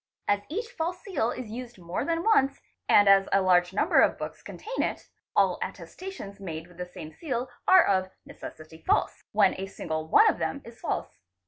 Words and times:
As 0.27 0.41
each 0.49 0.65
false 0.71 0.99
seal 1.03 1.29
is 1.29 1.51
used 1.51 1.77
more 1.77 2.03
than 2.03 2.23
once, 2.23 2.59
and 2.89 3.07
as 3.07 3.29
a 3.31 3.39
large 3.43 3.71
number 3.71 4.01
of 4.01 4.17
books 4.17 4.41
contain 4.41 4.81
it, 4.81 5.07
all 5.35 5.59
attestations 5.61 6.39
made 6.39 6.65
with 6.67 6.77
the 6.77 6.87
same 6.87 7.13
seal 7.13 7.49
are 7.67 7.85
of 7.85 8.09
necessity 8.25 8.81
| 8.85 8.87
false 8.87 9.23
when 9.31 9.53
a.single 9.59 10.07
one 10.07 10.27
of 10.27 10.39
them 10.39 10.63
is 10.65 10.79
false. 10.79 11.19